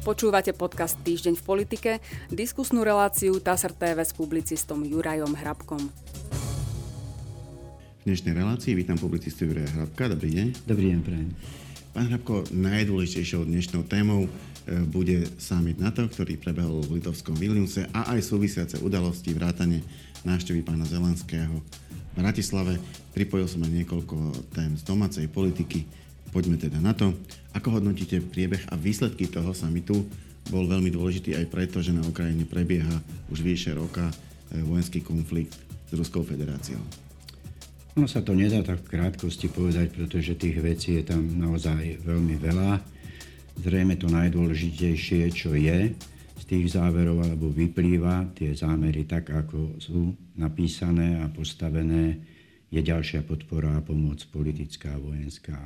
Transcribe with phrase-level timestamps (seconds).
[0.00, 1.90] Počúvate podcast Týždeň v politike,
[2.32, 5.92] diskusnú reláciu TASR TV s publicistom Jurajom Hrabkom.
[8.00, 10.08] V dnešnej relácii vítam publicistu Juraja Hrabka.
[10.08, 10.46] Dobrý deň.
[10.64, 11.28] Dobrý deň, prajem.
[11.92, 14.30] Pán Hrabko, najdôležitejšou dnešnou témou e,
[14.88, 19.84] bude summit NATO, ktorý prebehol v litovskom Vilniuse a aj súvisiace udalosti vrátane
[20.24, 22.80] návštevy pána Zelenského v Bratislave.
[23.12, 24.16] Pripojil som aj niekoľko
[24.56, 25.84] tém z domácej politiky.
[26.30, 27.10] Poďme teda na to.
[27.58, 30.06] Ako hodnotíte priebeh a výsledky toho samitu?
[30.50, 35.58] Bol veľmi dôležitý aj preto, že na Ukrajine prebieha už vyše roka e, vojenský konflikt
[35.90, 36.80] s Ruskou federáciou.
[37.98, 42.38] No sa to nedá tak v krátkosti povedať, pretože tých vecí je tam naozaj veľmi
[42.38, 42.78] veľa.
[43.60, 45.92] Zrejme to najdôležitejšie, čo je
[46.40, 52.22] z tých záverov alebo vyplýva, tie zámery tak, ako sú napísané a postavené,
[52.70, 55.58] je ďalšia podpora a pomoc politická, vojenská,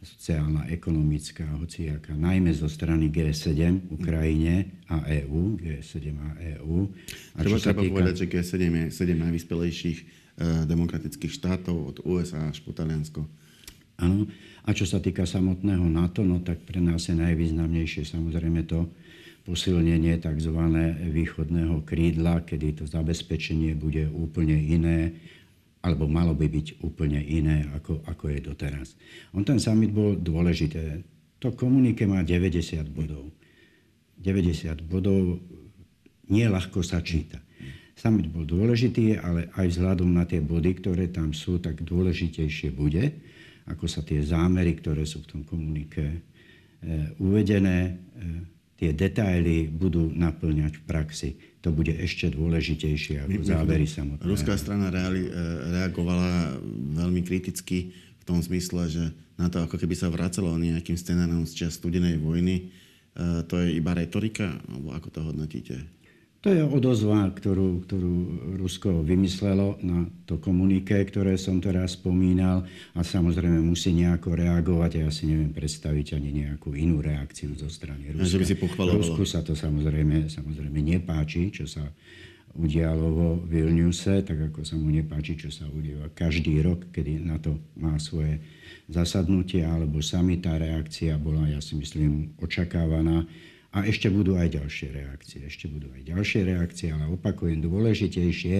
[0.00, 6.88] sociálna, ekonomická, hociaká, najmä zo strany G7 Ukrajine a EÚ, G7 a EÚ.
[7.36, 7.92] Treba, treba týka...
[7.92, 13.28] povedať, že G7 je 7 najvyspelejších Eh, demokratických štátov od USA až po Taliansko.
[14.00, 14.24] Áno.
[14.64, 18.88] A čo sa týka samotného NATO, no tak pre nás je najvýznamnejšie samozrejme to
[19.44, 20.56] posilnenie tzv.
[21.12, 25.12] východného krídla, kedy to zabezpečenie bude úplne iné,
[25.80, 28.88] alebo malo by byť úplne iné, ako, ako je doteraz.
[29.32, 31.00] On ten summit bol dôležité.
[31.40, 33.32] To komunike má 90 bodov.
[34.20, 35.40] 90 bodov
[36.28, 37.40] nie ľahko sa číta.
[37.96, 43.12] Summit bol dôležitý, ale aj vzhľadom na tie body, ktoré tam sú, tak dôležitejšie bude,
[43.68, 46.16] ako sa tie zámery, ktoré sú v tom komunike e,
[47.20, 47.92] uvedené, e,
[48.80, 51.30] tie detaily budú naplňať v praxi.
[51.60, 54.24] To bude ešte dôležitejšie ako závery samotné.
[54.24, 55.30] Ruská strana reali, e,
[55.76, 56.56] reagovala
[56.96, 59.04] veľmi kriticky v tom zmysle, že
[59.36, 62.68] na to, ako keby sa vracalo nejakým scenárom z čas studenej vojny,
[63.48, 64.60] to je iba retorika?
[64.68, 65.76] Alebo ako to hodnotíte?
[66.40, 68.14] To je odozva, ktorú, ktorú
[68.56, 72.64] Rusko vymyslelo na to komuniké, ktoré som teraz spomínal.
[72.96, 74.90] A samozrejme musí nejako reagovať.
[74.96, 78.24] A ja si neviem predstaviť ani nejakú inú reakciu zo strany Ruska.
[78.24, 78.56] Že by si
[78.96, 81.84] Rusku sa to samozrejme, samozrejme nepáči, čo sa
[82.56, 87.38] udialo vo Vilniuse, tak ako sa mu nepáči, čo sa udieva každý rok, kedy na
[87.38, 88.42] to má svoje
[88.90, 93.22] zasadnutie alebo sami tá reakcia bola, ja si myslím, očakávaná
[93.70, 95.46] a ešte budú aj ďalšie reakcie.
[95.46, 98.56] Ešte budú aj ďalšie reakcie, ale opakujem, dôležitejšie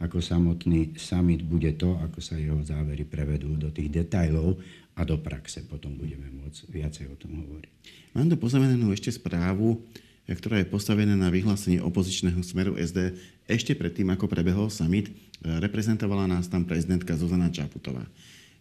[0.00, 4.56] ako samotný summit bude to, ako sa jeho závery prevedú do tých detajlov
[4.96, 5.68] a do praxe.
[5.68, 7.72] Potom budeme môcť viacej o tom hovoriť.
[8.16, 9.84] Mám tu poznamenanú ešte správu,
[10.24, 13.12] ktorá je postavená na vyhlásenie opozičného smeru SD
[13.44, 15.12] ešte predtým, ako prebehol summit.
[15.44, 18.08] Reprezentovala nás tam prezidentka Zuzana Čaputová.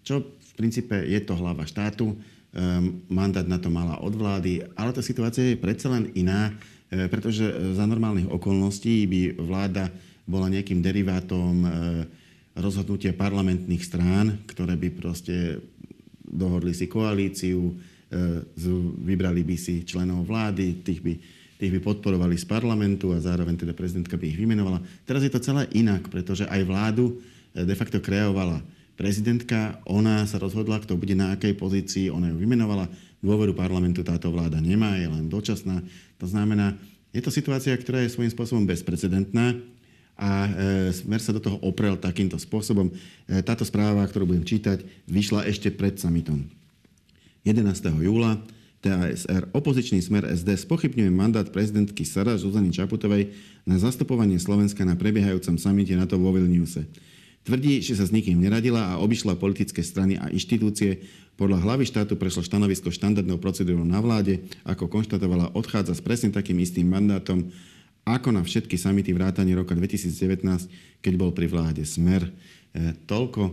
[0.03, 2.19] Čo v princípe je to hlava štátu,
[3.09, 6.53] mandát na to mala od vlády, ale tá situácia je predsa len iná,
[6.93, 9.89] e, pretože za normálnych okolností by vláda
[10.29, 11.69] bola nejakým derivátom e,
[12.53, 15.65] rozhodnutia parlamentných strán, ktoré by proste
[16.21, 17.73] dohodli si koalíciu, e,
[19.01, 21.13] vybrali by si členov vlády, tých by,
[21.57, 24.77] tých by podporovali z parlamentu a zároveň teda prezidentka by ich vymenovala.
[25.09, 27.17] Teraz je to celé inak, pretože aj vládu
[27.53, 28.61] de facto kreovala
[28.95, 32.89] prezidentka, ona sa rozhodla, kto bude na akej pozícii, ona ju vymenovala.
[33.23, 35.79] Dôveru parlamentu táto vláda nemá, je len dočasná.
[36.19, 36.75] To znamená,
[37.15, 39.55] je to situácia, ktorá je svojím spôsobom bezprecedentná
[40.13, 40.49] a e,
[40.93, 42.89] Smer sa do toho oprel takýmto spôsobom.
[42.89, 42.93] E,
[43.41, 46.45] táto správa, ktorú budem čítať, vyšla ešte pred summitom.
[47.43, 47.63] 11.
[48.03, 48.39] júla
[48.83, 53.31] TASR opozičný smer SD spochybňuje mandát prezidentky Sara Zuzany Čaputovej
[53.63, 56.83] na zastupovanie Slovenska na prebiehajúcom samite NATO vo Vilniuse.
[57.43, 61.03] Tvrdí, že sa s nikým neradila a obišla politické strany a inštitúcie.
[61.35, 66.55] Podľa hlavy štátu prešlo stanovisko štandardnou procedúrou na vláde, ako konštatovala, odchádza s presne takým
[66.63, 67.51] istým mandátom,
[68.07, 70.39] ako na všetky samity vrátane roka 2019,
[71.03, 72.27] keď bol pri vláde Smer.
[72.27, 72.31] E,
[73.07, 73.51] toľko e,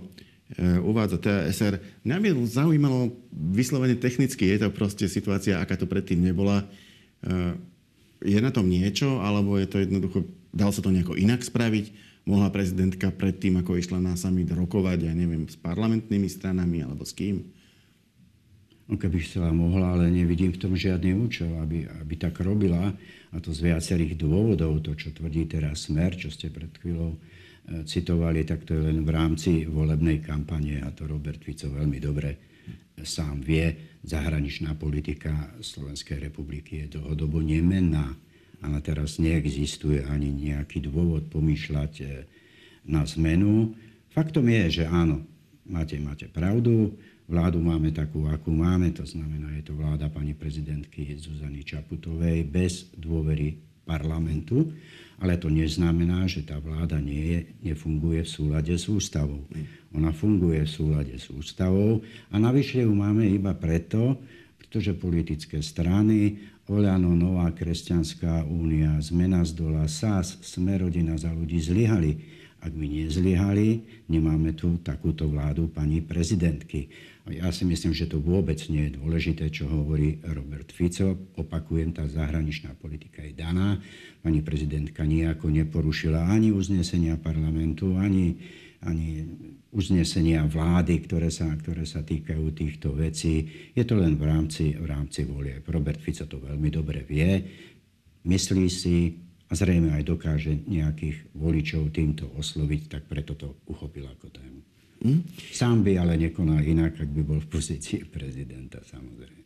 [0.86, 1.82] uvádza TASR.
[2.06, 6.62] Mňa by zaujímalo vyslovene technicky, je to proste situácia, aká to predtým nebola.
[6.62, 7.58] E,
[8.22, 12.09] je na tom niečo, alebo je to jednoducho, dal sa to nejako inak spraviť?
[12.30, 17.10] Mohla prezidentka predtým, ako išla na summit rokovať, ja neviem, s parlamentnými stranami alebo s
[17.10, 17.42] kým?
[18.90, 22.90] No keby chcela, mohla, ale nevidím v tom žiadny účel, aby, aby tak robila.
[23.30, 27.18] A to z viacerých dôvodov, to, čo tvrdí teraz Smer, čo ste pred chvíľou e,
[27.86, 32.30] citovali, tak to je len v rámci volebnej kampane a to Robert Fico veľmi dobre
[33.06, 33.98] sám vie.
[34.02, 38.10] Zahraničná politika Slovenskej republiky je dlhodobo nemenná
[38.60, 42.04] ale teraz neexistuje ani nejaký dôvod pomýšľať e,
[42.88, 43.72] na zmenu.
[44.12, 45.24] Faktom je, že áno,
[45.64, 46.94] máte, máte pravdu,
[47.30, 52.90] Vládu máme takú, akú máme, to znamená, je to vláda pani prezidentky Zuzany Čaputovej bez
[52.98, 53.54] dôvery
[53.86, 54.66] parlamentu,
[55.22, 57.40] ale to neznamená, že tá vláda nie je,
[57.70, 59.46] nefunguje v súlade s ústavou.
[59.94, 62.02] Ona funguje v súlade s ústavou
[62.34, 64.18] a navyše ju máme iba preto,
[64.58, 72.38] pretože politické strany, Oľano, Nová kresťanská únia, Zmena z dola, SAS, Smerodina za ľudí zlyhali.
[72.62, 76.86] Ak by nezlyhali, nemáme tu takúto vládu pani prezidentky.
[77.26, 81.18] Ja si myslím, že to vôbec nie je dôležité, čo hovorí Robert Fico.
[81.34, 83.82] Opakujem, tá zahraničná politika je daná.
[84.22, 88.38] Pani prezidentka nejako neporušila ani uznesenia parlamentu, ani,
[88.80, 89.28] ani
[89.76, 93.44] uznesenia vlády, ktoré sa, ktoré sa týkajú týchto vecí.
[93.76, 95.60] Je to len v rámci, v rámci volie.
[95.68, 97.44] Robert Fico to veľmi dobre vie.
[98.24, 104.30] Myslí si a zrejme aj dokáže nejakých voličov týmto osloviť, tak preto to uchopil ako
[104.32, 104.60] tému.
[105.00, 105.20] Hm?
[105.52, 109.40] Sám by ale nekonal inak, ak by bol v pozícii prezidenta, samozrejme.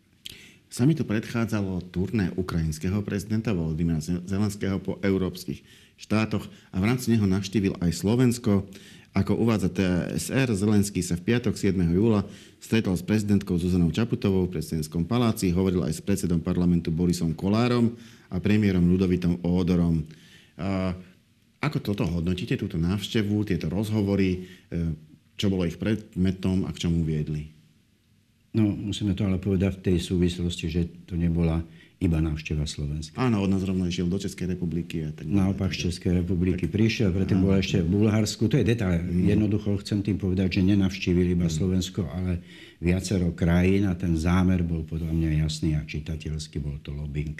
[0.74, 5.62] Sami to predchádzalo turné ukrajinského prezidenta Volodymyra Zelenského po európskych
[5.96, 8.66] štátoch a v rámci neho navštívil aj Slovensko.
[9.14, 11.78] Ako uvádza TSR, Zelenský sa v piatok 7.
[11.94, 12.26] júla
[12.58, 17.94] stretol s prezidentkou Zuzanou Čaputovou v prezidentskom paláci, hovoril aj s predsedom parlamentu Borisom Kolárom
[18.26, 20.02] a premiérom Ludovitom Ódorom.
[21.64, 24.36] Ako toto hodnotíte, túto návštevu, tieto rozhovory?
[24.36, 24.38] E,
[25.34, 27.48] čo bolo ich predmetom a k čomu viedli?
[28.54, 31.64] No, musíme to ale povedať v tej súvislosti, že to nebola
[32.02, 33.16] iba návšteva Slovenska.
[33.16, 35.06] Áno, od nás rovno išiel do Českej republiky.
[35.06, 38.50] A tak Naopak z Českej republiky tak, prišiel, predtým bol ešte v Bulharsku.
[38.50, 39.00] To je detail.
[39.00, 39.30] Mm.
[39.30, 41.54] Jednoducho chcem tým povedať, že nenavštívili iba mm.
[41.54, 42.44] Slovensko, ale
[42.82, 47.38] viacero krajín a ten zámer bol podľa mňa jasný a čitateľský, bol to lobbying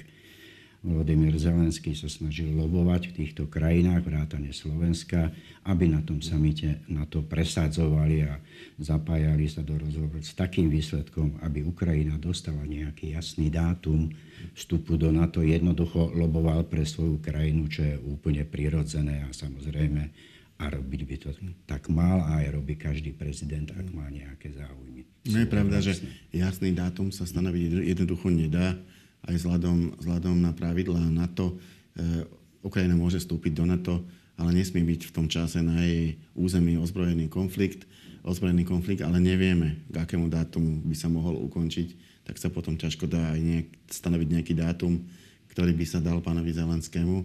[0.84, 5.32] Volodymyr Zelenský sa snažil lobovať v týchto krajinách, vrátane Slovenska,
[5.64, 8.36] aby na tom samite na to presadzovali a
[8.76, 14.12] zapájali sa do rozhovoru s takým výsledkom, aby Ukrajina dostala nejaký jasný dátum
[14.52, 15.40] vstupu do NATO.
[15.40, 20.12] Jednoducho loboval pre svoju krajinu, čo je úplne prirodzené a samozrejme
[20.60, 21.30] a robiť by to
[21.64, 25.08] tak mal a aj robí každý prezident, ak má nejaké záujmy.
[25.32, 25.96] No je pravda, že
[26.28, 28.76] jasný dátum sa stanoviť jednoducho nedá
[29.24, 31.54] aj vzhľadom, vzhľadom na pravidlá NATO.
[31.54, 32.24] E,
[32.64, 33.94] Ukrajina môže vstúpiť do NATO,
[34.36, 37.86] ale nesmie byť v tom čase na jej území ozbrojený konflikt,
[38.24, 41.88] ozbrojený konflikt, ale nevieme, k akému dátumu by sa mohol ukončiť,
[42.24, 45.04] tak sa potom ťažko dá aj nejak, stanoviť nejaký dátum,
[45.52, 47.22] ktorý by sa dal pánovi Zelenskému.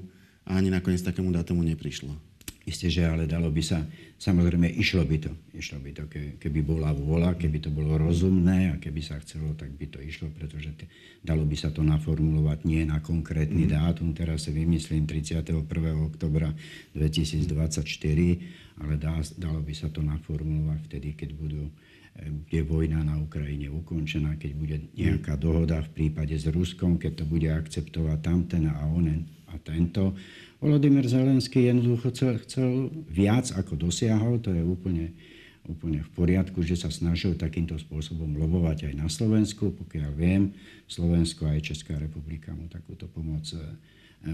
[0.49, 2.28] A ani nakoniec takému dátumu neprišlo.
[2.69, 3.81] Isté, že ale dalo by sa,
[4.21, 6.05] samozrejme išlo by to, išlo by to,
[6.37, 10.29] keby bola vôľa, keby to bolo rozumné a keby sa chcelo, tak by to išlo,
[10.29, 10.85] pretože t-
[11.25, 13.73] dalo by sa to naformulovať nie na konkrétny mm.
[13.73, 15.65] dátum, teraz si vymyslím 31.
[16.05, 16.53] oktobra
[16.93, 21.73] 2024, ale dá, dalo by sa to naformulovať vtedy, keď budú
[22.19, 27.25] bude vojna na Ukrajine ukončená, keď bude nejaká dohoda v prípade s Ruskom, keď to
[27.25, 30.13] bude akceptovať tamten a onen a tento.
[30.59, 35.15] Volodymyr Zelenský jednoducho chcel, chcel viac, ako dosiahol, to je úplne,
[35.63, 39.71] úplne v poriadku, že sa snažil takýmto spôsobom lobovať aj na Slovensku.
[39.71, 40.51] Pokiaľ viem,
[40.91, 43.61] Slovensko aj Česká republika mu takúto pomoc e,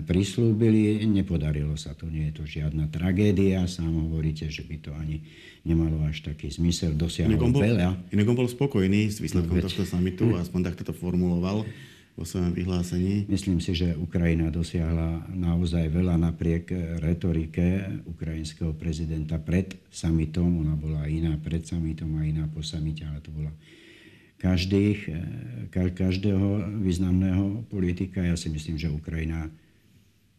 [0.02, 1.06] prislúbili.
[1.06, 3.62] Nepodarilo sa to, nie je to žiadna tragédia.
[3.70, 5.22] Sám hovoríte, že by to ani
[5.62, 6.98] nemalo až taký zmysel.
[6.98, 7.90] Dosiahol inak bol, veľa.
[8.10, 11.70] Inak on bol spokojný s výsledkom no, tohto samitu, aspoň takto to formuloval
[12.16, 13.28] vo svojom vyhlásení.
[13.28, 16.72] Myslím si, že Ukrajina dosiahla naozaj veľa napriek
[17.04, 20.64] retorike ukrajinského prezidenta pred samitom.
[20.64, 23.52] Ona bola iná pred samitom a iná po samite, ale to bola
[24.40, 28.24] každých, eh, každého významného politika.
[28.24, 29.52] Ja si myslím, že Ukrajina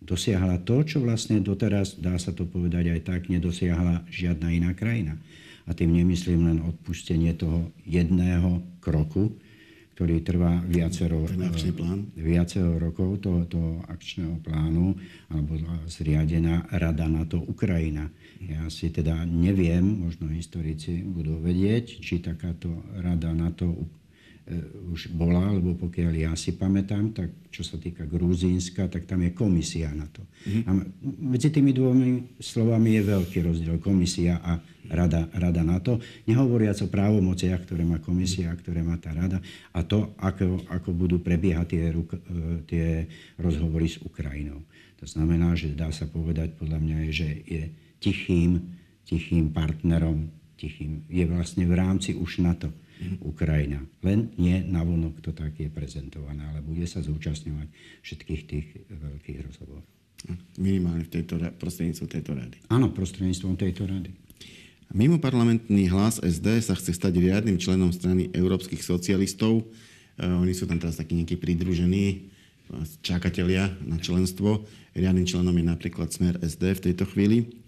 [0.00, 5.20] dosiahla to, čo vlastne doteraz, dá sa to povedať aj tak, nedosiahla žiadna iná krajina.
[5.66, 9.34] A tým nemyslím len odpustenie toho jedného kroku,
[9.96, 11.24] ktorý trvá viacero,
[11.72, 12.12] plán.
[12.12, 14.92] viacero rokov toho, toho akčného plánu,
[15.32, 15.56] alebo
[15.88, 18.12] zriadená Rada NATO Ukrajina.
[18.44, 24.05] Ja si teda neviem, možno historici budú vedieť, či takáto Rada NATO E,
[24.94, 29.34] už bola, lebo pokiaľ ja si pamätám, tak čo sa týka Gruzínska, tak tam je
[29.34, 30.22] komisia na to.
[30.22, 30.62] Mm-hmm.
[30.62, 30.70] A
[31.34, 33.82] medzi tými dvomi slovami je veľký rozdiel.
[33.82, 35.98] Komisia a rada, rada na to.
[36.30, 39.42] Nehovoriac o právomociach, ktoré má komisia, ktoré má tá rada
[39.74, 41.94] a to, ako, ako budú prebiehať tie, e,
[42.70, 42.86] tie
[43.42, 44.62] rozhovory s Ukrajinou.
[45.02, 47.62] To znamená, že dá sa povedať podľa mňa, že je
[47.98, 48.62] tichým,
[49.02, 52.70] tichým partnerom, tichým, je vlastne v rámci už na to
[53.20, 53.84] Ukrajina.
[54.00, 57.68] Len nie na vonok to tak je prezentované, ale bude sa zúčastňovať
[58.00, 59.84] všetkých tých veľkých rozhovorov.
[60.56, 62.56] Minimálne v tejto, prostredníctvom tejto rady.
[62.72, 64.10] Áno, prostredníctvom tejto rady.
[64.96, 69.66] Mimo parlamentný hlas SD sa chce stať riadnym členom strany európskych socialistov.
[70.16, 72.32] Oni sú tam teraz takí nejakí pridružení
[73.04, 74.64] čakatelia na členstvo.
[74.96, 77.65] Riadnym členom je napríklad Smer SD v tejto chvíli.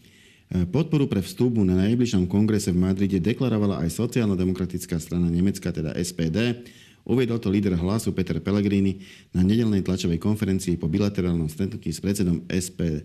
[0.48, 6.64] Podporu pre vstupu na najbližšom kongrese v Madride deklarovala aj sociálno-demokratická strana Nemecka, teda SPD.
[7.04, 9.04] Uviedol to líder hlasu Peter Pellegrini
[9.36, 13.04] na nedelnej tlačovej konferencii po bilaterálnom stretnutí s predsedom SP,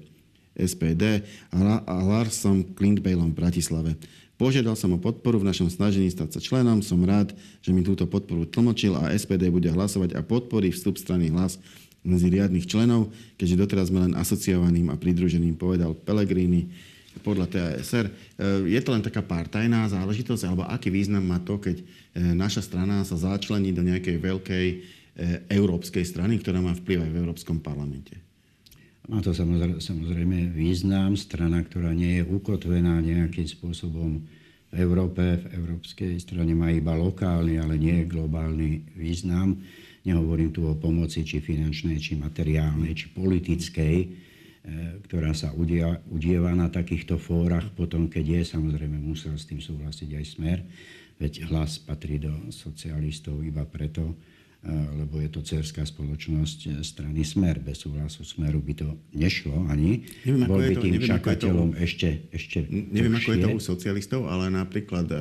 [0.55, 1.19] SPD
[1.51, 3.91] a Larsom Klintbejlom v Bratislave.
[4.39, 6.79] Požiadal som o podporu v našom snažení stať sa členom.
[6.79, 11.27] Som rád, že mi túto podporu tlmočil a SPD bude hlasovať a podporí vstup strany
[11.27, 11.59] hlas
[12.07, 18.09] medzi riadnych členov, keďže doteraz sme len asociovaným a pridruženým, povedal Pellegrini podľa TASR.
[18.09, 18.11] E,
[18.73, 21.83] je to len taká partajná záležitosť, alebo aký význam má to, keď e,
[22.33, 24.75] naša strana sa začlení do nejakej veľkej e,
[25.53, 28.17] európskej strany, ktorá má vplyv aj v Európskom parlamente?
[29.11, 31.19] Má to samozrejme význam.
[31.19, 34.23] Strana, ktorá nie je ukotvená nejakým spôsobom
[34.73, 39.59] v Európe, v európskej strane má iba lokálny, ale nie globálny význam.
[40.07, 43.95] Nehovorím tu o pomoci, či finančnej, či materiálnej, či politickej
[45.03, 50.09] ktorá sa udia, udieva na takýchto fórach, potom keď je, samozrejme musel s tým súhlasiť
[50.15, 50.59] aj smer,
[51.19, 54.15] veď hlas patrí do socialistov iba preto,
[54.63, 57.59] e, lebo je to cerská spoločnosť strany Smer.
[57.59, 60.07] Bez súhlasu Smeru by to nešlo ani.
[60.23, 64.21] Neviem, Bol by tým neviem, čakateľom to, ešte, ešte Neviem, ako je to u socialistov,
[64.31, 65.11] ale napríklad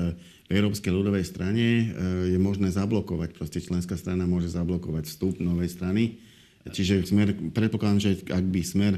[0.46, 1.90] v Európskej ľudovej strane
[2.30, 6.22] je možné zablokovať, proste členská strana môže zablokovať vstup novej strany.
[6.62, 8.94] Čiže smer, predpokladám, že ak by Smer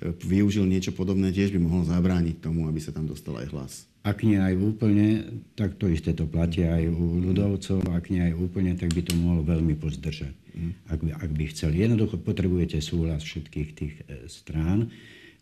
[0.00, 3.72] využil niečo podobné, tiež by mohol zabrániť tomu, aby sa tam dostal aj hlas.
[4.00, 7.84] Ak nie aj úplne, tak to isté to platí aj u ľudovcov.
[7.92, 10.32] Ak nie aj úplne, tak by to mohlo veľmi pozdržať.
[10.56, 10.72] Mm.
[10.88, 11.84] Ak, by, ak by chceli.
[11.84, 14.88] Jednoducho potrebujete súhlas všetkých tých e, strán,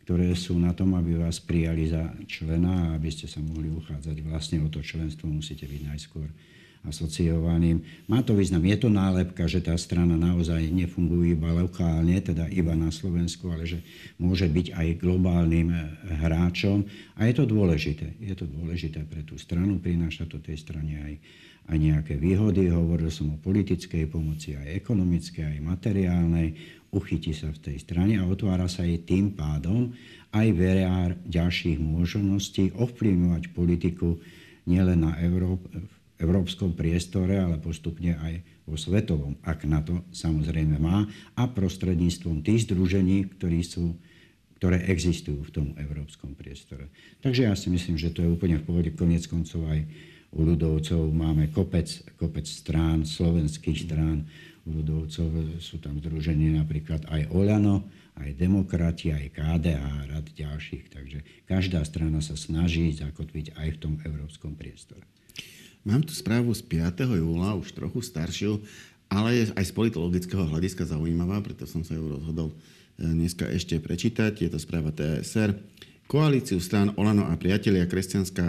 [0.03, 4.17] ktoré sú na tom, aby vás prijali za člena a aby ste sa mohli uchádzať
[4.27, 6.27] vlastne o to členstvo, musíte byť najskôr
[6.87, 7.83] asociovaným.
[8.07, 12.77] Má to význam, je to nálepka, že tá strana naozaj nefunguje iba lokálne, teda iba
[12.79, 13.83] na Slovensku, ale že
[14.21, 15.81] môže byť aj globálnym eh,
[16.23, 16.87] hráčom.
[17.19, 18.15] A je to dôležité.
[18.23, 21.15] Je to dôležité pre tú stranu, prináša to tej strane aj,
[21.75, 22.71] aj nejaké výhody.
[22.71, 26.49] Hovoril som o politickej pomoci, aj ekonomickej, aj materiálnej.
[26.89, 29.93] Uchytí sa v tej strane a otvára sa jej tým pádom
[30.33, 34.21] aj veľa ďalších možností ovplyvňovať politiku
[34.69, 35.73] nielen na Európe,
[36.19, 41.07] európskom priestore, ale postupne aj vo svetovom, ak na to samozrejme má,
[41.39, 43.97] a prostredníctvom tých združení, ktorí sú,
[44.59, 46.91] ktoré existujú v tom európskom priestore.
[47.23, 48.91] Takže ja si myslím, že to je úplne v pohode.
[48.99, 49.87] Konec koncov aj
[50.35, 51.89] u ľudovcov máme kopec,
[52.21, 54.29] kopec strán, slovenských strán.
[54.69, 57.89] U ľudovcov sú tam združení napríklad aj Oľano,
[58.21, 60.85] aj demokrati, aj KDH a rad ďalších.
[60.93, 65.07] Takže každá strana sa snaží zakotviť aj v tom európskom priestore.
[65.87, 67.07] Mám tu správu z 5.
[67.19, 68.59] júla, už trochu staršiu,
[69.09, 72.55] ale je aj z politologického hľadiska zaujímavá, preto som sa ju rozhodol e,
[73.03, 74.45] dneska ešte prečítať.
[74.45, 75.57] Je to správa TSR.
[76.09, 78.47] Koalíciu strán Olano a priatelia kresťanská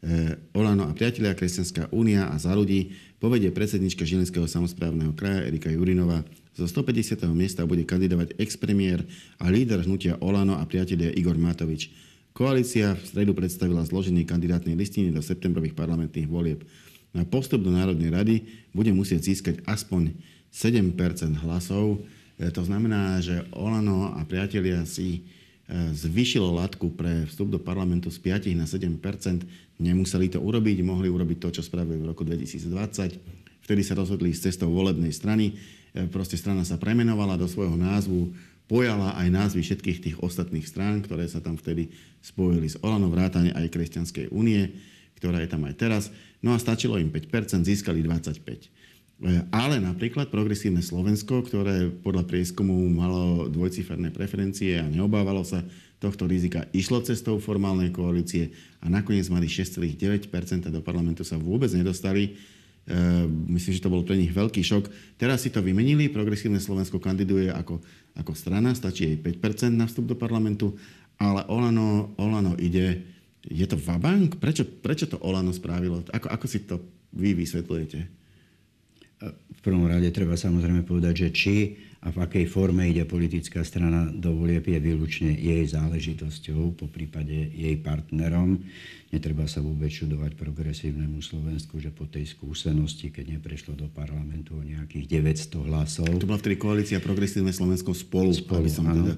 [0.00, 5.68] eh, Olano a priatelia Kresťanská únia a za ľudí povedie predsednička Žilinského samozprávneho kraja Erika
[5.68, 6.24] Jurinova.
[6.56, 7.20] Zo 150.
[7.34, 9.04] miesta bude kandidovať ex-premiér
[9.42, 11.92] a líder hnutia Olano a priatelia Igor Matovič.
[12.30, 16.62] Koalícia v stredu predstavila zloženie kandidátnej listiny do septembrových parlamentných volieb.
[17.10, 18.34] Na postup do Národnej rady
[18.70, 20.14] bude musieť získať aspoň
[20.54, 20.94] 7
[21.42, 22.06] hlasov.
[22.38, 25.26] E, to znamená, že Olano a priatelia si
[25.66, 31.08] e, zvyšilo latku pre vstup do parlamentu z 5 na 7% Nemuseli to urobiť, mohli
[31.08, 33.64] urobiť to, čo spravili v roku 2020.
[33.64, 35.56] Vtedy sa rozhodli s cestou volebnej strany.
[35.96, 38.28] E, proste strana sa premenovala do svojho názvu
[38.70, 41.90] pojala aj názvy všetkých tých ostatných strán, ktoré sa tam vtedy
[42.22, 44.70] spojili s Olano, vrátane aj Kresťanskej únie,
[45.18, 46.14] ktorá je tam aj teraz.
[46.38, 48.70] No a stačilo im 5%, získali 25%.
[49.20, 55.66] E, ale napríklad progresívne Slovensko, ktoré podľa prieskumu malo dvojciferné preferencie a neobávalo sa
[56.00, 62.40] tohto rizika, išlo cestou formálnej koalície a nakoniec mali 6,9% do parlamentu sa vôbec nedostali
[63.50, 65.16] myslím, že to bol pre nich veľký šok.
[65.20, 67.78] Teraz si to vymenili, Progresívne Slovensko kandiduje ako,
[68.16, 70.74] ako strana, stačí jej 5% na vstup do parlamentu,
[71.20, 73.04] ale Olano, Olano ide,
[73.44, 74.40] je to vabank?
[74.40, 76.04] Prečo, prečo to Olano spravilo?
[76.08, 76.80] Ako, ako si to
[77.12, 78.19] vy vysvetľujete?
[79.28, 81.56] V prvom rade treba samozrejme povedať, že či
[82.00, 87.52] a v akej forme ide politická strana do volieb je výlučne jej záležitosťou, po prípade
[87.52, 88.64] jej partnerom.
[89.12, 94.64] Netreba sa vôbec čudovať progresívnemu Slovensku, že po tej skúsenosti, keď neprešlo do parlamentu o
[94.64, 95.20] nejakých
[95.52, 96.08] 900 hlasov...
[96.08, 98.32] To bola vtedy koalícia Progresívne Slovensko spolu.
[98.32, 99.14] spolu aby som áno, teda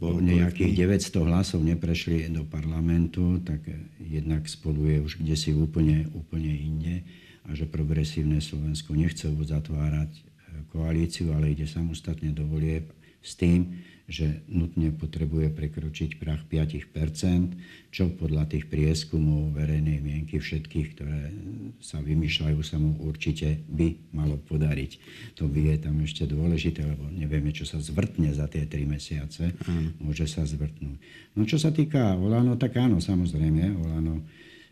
[0.00, 0.72] bol o nejakých
[1.12, 3.60] 900 hlasov neprešli do parlamentu, tak
[4.00, 7.04] jednak spolu je už kde si úplne, úplne inde
[7.48, 10.28] a že progresívne Slovensko nechce zatvárať
[10.68, 12.92] koalíciu, ale ide samostatne do volieb
[13.24, 16.80] s tým, že nutne potrebuje prekročiť prach 5
[17.92, 21.28] čo podľa tých prieskumov verejnej mienky všetkých, ktoré
[21.84, 24.92] sa vymýšľajú, sa mu určite by malo podariť.
[25.36, 29.52] To by je tam ešte dôležité, lebo nevieme, čo sa zvrtne za tie 3 mesiace.
[29.68, 30.00] Mm.
[30.00, 30.96] Môže sa zvrtnúť.
[31.36, 34.24] No čo sa týka Olano, tak áno, samozrejme, Olano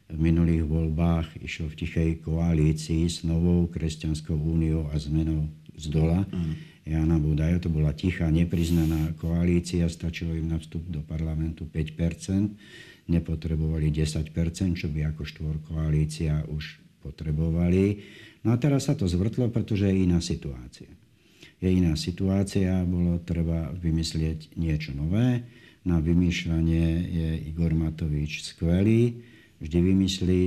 [0.06, 6.22] v minulých voľbách išiel v tichej koalícii s novou kresťanskou úniou a zmenou z dola.
[6.30, 6.54] Mm.
[6.86, 13.90] Jana Budaja, to bola tichá, nepriznaná koalícia, stačilo im na vstup do parlamentu 5%, nepotrebovali
[13.90, 14.30] 10%,
[14.78, 18.06] čo by ako štvor koalícia už potrebovali.
[18.46, 20.90] No a teraz sa to zvrtlo, pretože je iná situácia.
[21.58, 25.42] Je iná situácia, bolo treba vymyslieť niečo nové.
[25.82, 29.18] Na vymýšľanie je Igor Matovič skvelý,
[29.62, 30.40] vždy vymyslí,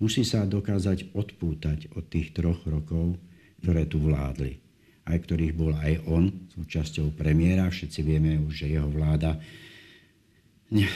[0.00, 3.16] musí sa dokázať odpútať od tých troch rokov,
[3.60, 4.66] ktoré tu vládli
[5.06, 7.70] aj ktorých bol aj on súčasťou premiéra.
[7.70, 9.38] Všetci vieme už, že jeho vláda
[10.74, 10.86] ne,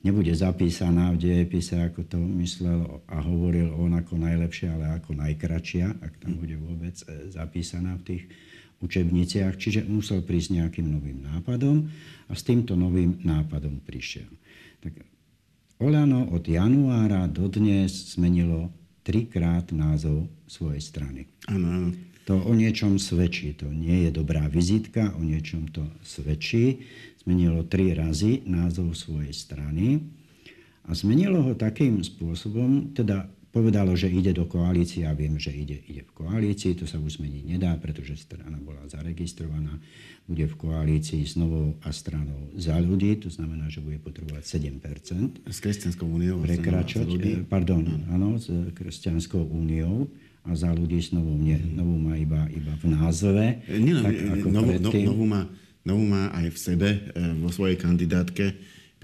[0.00, 5.92] nebude zapísaná v dejepise, ako to myslel a hovoril on ako najlepšia, ale ako najkračia,
[6.00, 8.22] ak tam bude vôbec e, zapísaná v tých
[8.80, 9.60] učebniciach.
[9.60, 11.84] Čiže musel prísť nejakým novým nápadom
[12.28, 14.28] a s týmto novým nápadom prišiel.
[14.80, 15.04] Tak
[15.82, 18.70] Olano od januára do dnes zmenilo
[19.02, 21.26] trikrát názov svojej strany.
[21.50, 21.90] Áno.
[22.30, 23.58] To o niečom svedčí.
[23.58, 26.86] To nie je dobrá vizitka, o niečom to svedčí.
[27.26, 29.98] Zmenilo tri razy názov svojej strany
[30.86, 35.78] a zmenilo ho takým spôsobom, teda povedalo, že ide do koalície a viem, že ide,
[35.86, 36.74] ide v koalícii.
[36.82, 39.78] To sa už zmeniť nedá, pretože strana bola zaregistrovaná.
[40.26, 44.82] Bude v koalícii s novou a stranou za ľudí, to znamená, že bude potrebovať 7
[45.46, 46.42] S Kresťanskou úniou?
[46.42, 47.06] Prekračať,
[47.46, 50.10] pardon, áno, s Kresťanskou úniou
[50.44, 53.64] a za ľudí s novú, nie, novú má iba, iba v názve.
[53.68, 55.42] Nie, tak ako novú, no, novú, má,
[55.84, 57.00] novú má aj v sebe, e,
[57.40, 58.52] vo svojej kandidátke,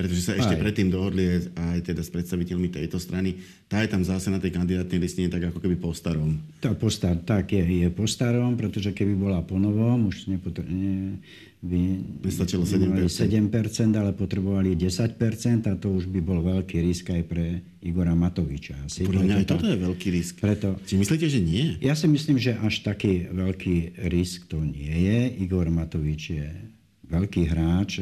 [0.01, 0.63] pretože sa ešte aj.
[0.65, 3.37] predtým dohodli aj teda s predstaviteľmi tejto strany.
[3.69, 6.41] Tá je tam zase na tej kandidátnej listine tak ako keby po starom.
[6.65, 10.65] Tá po star, tak je, je po starom, pretože keby bola po novom, už nepotr-
[10.65, 11.21] ne,
[11.61, 11.81] by
[12.25, 13.05] Nestačilo 7%.
[13.13, 18.81] 7%, ale potrebovali 10% a to už by bol veľký risk aj pre Igora Matoviča.
[18.89, 19.05] Asi.
[19.05, 20.41] Podľa mňa aj toto je veľký risk.
[20.41, 21.77] Preto, si myslíte, že nie?
[21.85, 25.45] Ja si myslím, že až taký veľký risk to nie je.
[25.45, 26.49] Igor Matovič je
[27.13, 28.01] veľký hráč,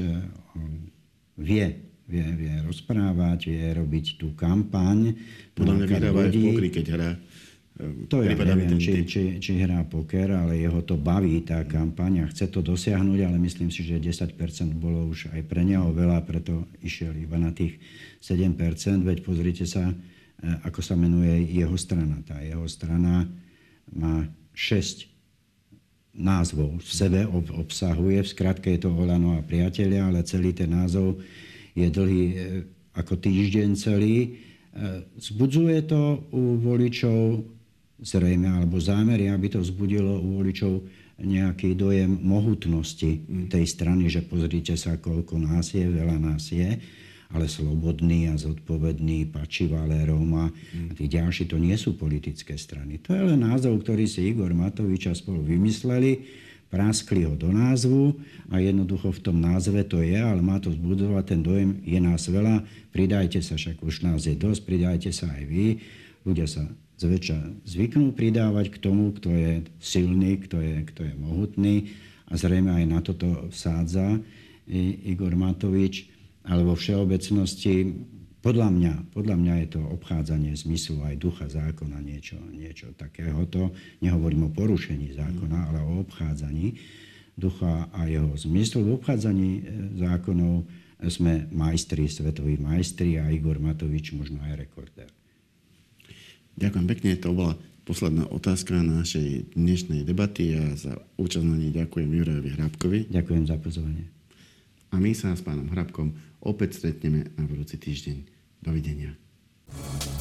[0.55, 0.95] on
[1.39, 5.13] vie, vie, vie rozprávať, vie robiť tú kampaň.
[5.53, 7.11] Podľa mňa vyhráva aj pokry, keď hrá.
[8.11, 12.31] To ja neviem, či, či, či hrá poker, ale jeho to baví, tá kampaň a
[12.33, 14.35] chce to dosiahnuť, ale myslím si, že 10%
[14.75, 17.79] bolo už aj pre neho veľa, preto išiel iba na tých
[18.19, 19.07] 7%.
[19.07, 19.95] Veď pozrite sa, e,
[20.67, 22.19] ako sa menuje jeho strana.
[22.27, 23.31] Tá jeho strana
[23.95, 24.27] má
[24.59, 25.07] 6
[26.19, 27.21] názvov v sebe
[27.55, 28.27] obsahuje.
[28.27, 31.23] V skratke je to Olano a priatelia, ale celý ten názov
[31.79, 32.37] je dlhý e,
[32.99, 34.17] ako týždeň celý.
[34.19, 34.29] E,
[35.19, 37.47] zbudzuje to u voličov
[37.99, 40.87] zrejme, alebo zámery, aby to vzbudilo u voličov
[41.19, 46.79] nejaký dojem mohutnosti tej strany, že pozrite sa, koľko nás je, veľa nás je,
[47.35, 50.47] ale slobodný a zodpovedný Pači Valérom a
[50.95, 53.03] tí ďalší, to nie sú politické strany.
[53.03, 58.17] To je len názov, ktorý si Igor Matovič a spolu vymysleli, práskli ho do názvu
[58.53, 62.29] a jednoducho v tom názve to je, ale má to vzbudovať ten dojem, je nás
[62.29, 65.81] veľa, pridajte sa, však už nás je dosť, pridajte sa aj vy.
[66.29, 66.69] Ľudia sa
[67.01, 71.77] zväčša zvyknú pridávať k tomu, kto je silný, kto je, kto je mohutný
[72.29, 74.21] a zrejme aj na toto vsádza
[75.09, 76.13] Igor Matovič,
[76.45, 77.97] ale vo všeobecnosti
[78.39, 83.75] podľa mňa, podľa mňa je to obchádzanie zmyslu aj ducha zákona, niečo, niečo takéhoto.
[83.99, 86.79] Nehovorím o porušení zákona, ale o obchádzaní
[87.35, 88.87] ducha a jeho zmyslu.
[88.87, 89.63] V obchádzaní e,
[89.99, 90.67] zákonov
[91.07, 95.11] sme majstri, svetoví majstri a Igor Matovič možno aj rekordér.
[96.59, 97.55] Ďakujem pekne, to bola
[97.87, 102.99] posledná otázka našej dnešnej debaty a za účasť na nej ďakujem Jurajovi Hrabkovi.
[103.15, 104.18] Ďakujem za pozvanie.
[104.93, 108.41] A my sa s pánom Hrabkom opäť stretneme na budúci týždeň.
[108.59, 109.15] Dovidenia.
[109.69, 110.18] thank you